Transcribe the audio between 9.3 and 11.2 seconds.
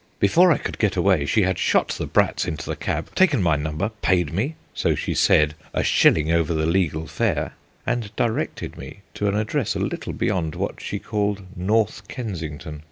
address a little beyond what she